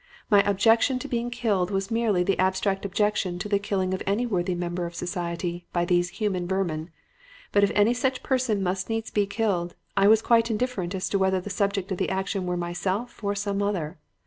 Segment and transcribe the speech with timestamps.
[0.31, 4.25] My objection to being killed was merely the abstract objection to the killing of any
[4.25, 6.89] worthy member of society by these human vermin.
[7.51, 11.19] But if any such person must needs be killed, I was quite indifferent as to
[11.19, 13.99] whether the subject of the action were myself or some other.